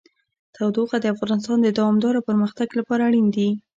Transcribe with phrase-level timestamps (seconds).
[0.55, 3.49] تودوخه د افغانستان د دوامداره پرمختګ لپاره اړین دي.